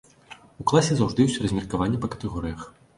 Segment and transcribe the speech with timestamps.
[0.63, 2.71] У класе заўжды ёсць размеркаванне па катэгорыях.